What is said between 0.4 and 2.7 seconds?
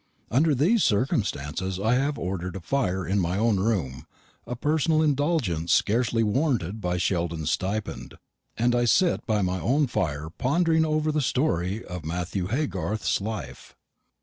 these circumstances I have ordered a